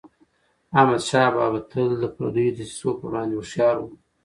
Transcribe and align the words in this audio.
احمدشاه 0.79 1.29
بابا 1.35 1.47
به 1.53 1.59
تل 1.71 1.91
د 2.01 2.05
پردیو 2.15 2.55
دسیسو 2.57 2.89
پر 2.97 3.01
وړاندي 3.09 3.35
هوښیار 3.37 3.75
و. 3.79 3.83